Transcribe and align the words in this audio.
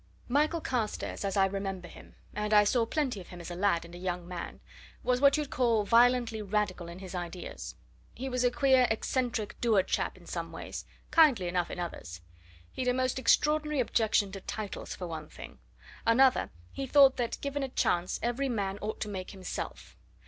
Michael 0.27 0.61
Carstairs, 0.61 1.23
as 1.23 1.37
I 1.37 1.45
remember 1.45 1.87
him 1.87 2.15
and 2.33 2.55
I 2.55 2.63
saw 2.63 2.87
plenty 2.87 3.21
of 3.21 3.27
him 3.27 3.39
as 3.39 3.51
a 3.51 3.55
lad 3.55 3.85
and 3.85 3.93
a 3.93 3.99
young 3.99 4.27
man 4.27 4.59
was 5.03 5.21
what 5.21 5.37
you'd 5.37 5.51
call 5.51 5.83
violently 5.85 6.41
radical 6.41 6.89
in 6.89 6.97
his 6.97 7.13
ideas. 7.13 7.75
He 8.15 8.27
was 8.27 8.43
a 8.43 8.49
queer, 8.49 8.87
eccentric, 8.89 9.61
dour 9.61 9.83
chap 9.83 10.17
in 10.17 10.25
some 10.25 10.51
ways 10.51 10.85
kindly 11.11 11.47
enough 11.47 11.69
in 11.69 11.79
others. 11.79 12.21
He'd 12.71 12.87
a 12.87 12.95
most 12.95 13.19
extraordinary 13.19 13.79
objection 13.79 14.31
to 14.31 14.41
titles, 14.41 14.95
for 14.95 15.05
one 15.05 15.29
thing; 15.29 15.59
another, 16.03 16.49
he 16.71 16.87
thought 16.87 17.17
that, 17.17 17.37
given 17.39 17.61
a 17.61 17.69
chance, 17.69 18.19
every 18.23 18.49
man 18.49 18.79
ought 18.81 18.99
to 19.01 19.07
make 19.07 19.29
himself. 19.29 19.95